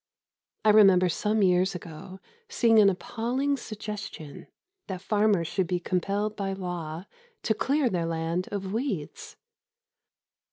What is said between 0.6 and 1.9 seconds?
I remember some years